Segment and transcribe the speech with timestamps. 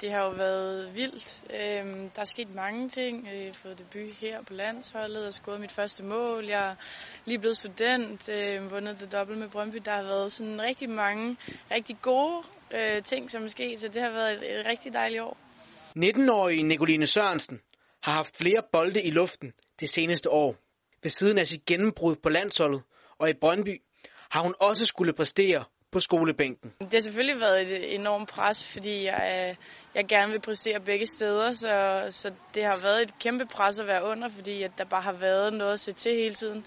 [0.00, 1.42] Det har jo været vildt.
[1.50, 3.28] Øhm, der er sket mange ting.
[3.28, 6.44] Øh, jeg har fået debut her på landsholdet og scoret mit første mål.
[6.44, 6.74] Jeg er
[7.24, 9.76] lige blevet student, øh, vundet det dobbelt med Brøndby.
[9.84, 11.36] Der har været sådan rigtig mange
[11.70, 15.36] rigtig gode øh, ting, som måske, så det har været et, et rigtig dejligt år.
[15.98, 17.60] 19-årige Nicoline Sørensen
[18.02, 20.56] har haft flere bolde i luften det seneste år.
[21.02, 22.82] Ved siden af sit gennembrud på landsholdet
[23.18, 23.82] og i Brøndby
[24.30, 25.64] har hun også skulle præstere
[25.96, 26.72] på skolebænken.
[26.80, 29.56] Det har selvfølgelig været et enormt pres, fordi jeg,
[29.94, 33.86] jeg gerne vil præstere begge steder, så, så det har været et kæmpe pres at
[33.86, 36.64] være under, fordi at der bare har været noget at se til hele tiden.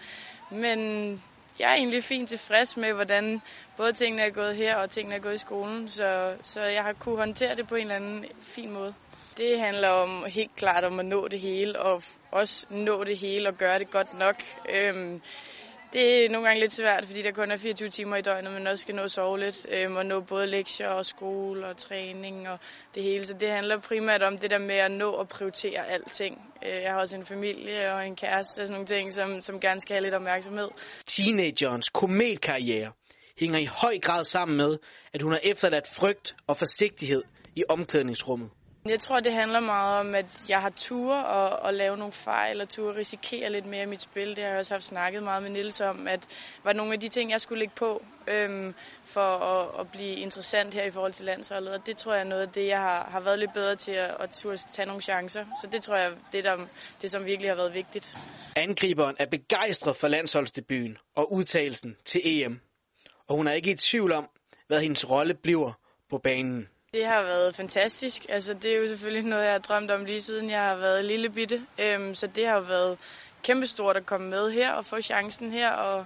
[0.51, 0.79] Men
[1.59, 3.41] jeg er egentlig fint tilfreds med, hvordan
[3.77, 6.93] både tingene er gået her og tingene er gået i skolen, så, så jeg har
[6.93, 8.93] kunne håndtere det på en eller anden fin måde.
[9.37, 13.49] Det handler om helt klart om at nå det hele, og også nå det hele
[13.49, 14.35] og gøre det godt nok.
[14.75, 15.21] Øhm,
[15.93, 18.67] det er nogle gange lidt svært, fordi der kun er 24 timer i døgnet, men
[18.67, 22.59] også skal nå sove lidt, øhm, og nå både lektier og skole og træning og
[22.95, 23.23] det hele.
[23.23, 26.41] Så det handler primært om det der med at nå at prioritere alting.
[26.65, 29.59] Øh, jeg har også en familie og en kæreste og sådan nogle ting, som, som
[29.59, 30.67] gerne skal have lidt opmærksomhed.
[31.05, 32.91] Teenagerens kometkarriere
[33.39, 34.77] hænger i høj grad sammen med,
[35.13, 37.23] at hun har efterladt frygt og forsigtighed
[37.55, 38.49] i omklædningsrummet.
[38.89, 42.61] Jeg tror, det handler meget om, at jeg har tur og, og lave nogle fejl
[42.61, 44.29] og tur risikere lidt mere i mit spil.
[44.29, 46.27] Det har jeg også haft snakket meget med Nils om, at
[46.63, 48.73] var nogle af de ting, jeg skulle lægge på øhm,
[49.03, 51.73] for at, at blive interessant her i forhold til landsholdet.
[51.73, 53.91] Og det tror jeg er noget af det, jeg har, har været lidt bedre til
[53.91, 55.45] at, at turde tage nogle chancer.
[55.61, 56.57] Så det tror jeg, det er
[57.01, 58.15] det, som virkelig har været vigtigt.
[58.55, 62.59] Angriberen er begejstret for landsholdsdebuten og udtagelsen til EM.
[63.27, 64.29] Og hun er ikke i tvivl om,
[64.67, 65.71] hvad hendes rolle bliver
[66.09, 66.67] på banen.
[66.93, 68.25] Det har været fantastisk.
[68.29, 71.05] Altså, det er jo selvfølgelig noget, jeg har drømt om lige siden jeg har været
[71.05, 71.65] lille bitte.
[71.79, 72.97] Øhm, så det har jo været
[73.43, 76.05] kæmpestort at komme med her og få chancen her og,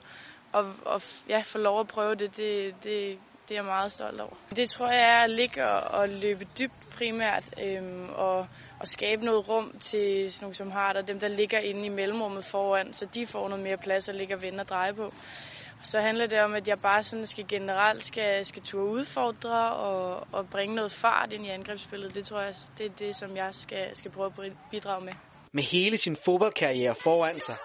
[0.52, 2.38] og, og ja, få lov at prøve det.
[2.38, 3.18] Det, det,
[3.50, 4.34] det er jeg meget stolt over.
[4.56, 8.48] Det tror jeg er at ligge og løbe dybt primært øhm, og,
[8.80, 11.90] og skabe noget rum til sådan nogle som har der, dem der ligger inde i
[11.90, 15.14] mellemrummet foran, så de får noget mere plads at ligge og vende og dreje på.
[15.84, 20.28] Så handler det om, at jeg bare sådan skal generelt skal, skal turde udfordre og,
[20.32, 22.16] og bringe noget fart ind i angrebsspillet.
[22.16, 25.14] Det tror jeg, det er det, som jeg skal, skal prøve at bidrage med.
[25.54, 27.58] Med hele sin fodboldkarriere foran sig,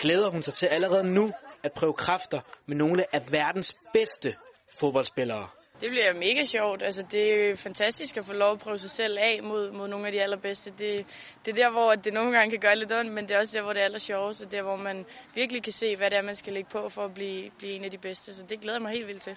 [0.00, 1.32] glæder hun sig til allerede nu
[1.62, 4.36] at prøve kræfter med nogle af verdens bedste
[4.80, 5.48] fodboldspillere.
[5.80, 6.82] Det bliver mega sjovt.
[6.82, 10.06] Altså, det er fantastisk at få lov at prøve sig selv af mod, mod nogle
[10.06, 10.70] af de allerbedste.
[10.70, 11.06] Det,
[11.44, 13.58] det er der, hvor det nogle gange kan gøre lidt ondt, men det er også
[13.58, 14.40] der, hvor det er aller sjovest.
[14.40, 16.88] Det er der, hvor man virkelig kan se, hvad det er, man skal lægge på
[16.88, 18.34] for at blive, blive en af de bedste.
[18.34, 19.36] Så det glæder jeg mig helt vildt til.